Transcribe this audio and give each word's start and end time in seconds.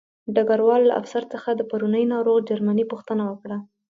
ډګروال 0.35 0.81
له 0.89 0.93
افسر 1.01 1.23
څخه 1.33 1.49
د 1.55 1.61
پرونۍ 1.69 2.03
ناروغ 2.13 2.37
جرمني 2.49 2.85
پوښتنه 2.91 3.23
وکړه 3.31 3.57